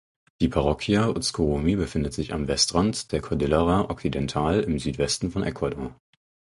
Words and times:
Die 0.41 0.47
Parroquia 0.47 1.09
Uzhcurrumi 1.09 1.75
befindet 1.75 2.11
sich 2.15 2.33
am 2.33 2.47
Westrand 2.47 3.11
der 3.11 3.21
Cordillera 3.21 3.81
Occidental 3.91 4.61
im 4.61 4.79
Südwesten 4.79 5.29
von 5.29 5.43
Ecuador. 5.43 5.93